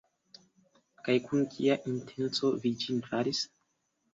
[1.09, 3.47] Kaj kun kia intenco vi ĝin faris?